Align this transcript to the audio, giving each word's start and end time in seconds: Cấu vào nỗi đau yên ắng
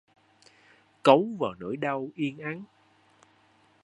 Cấu 1.03 1.27
vào 1.39 1.53
nỗi 1.53 1.77
đau 1.77 2.09
yên 2.15 2.37
ắng 2.39 2.63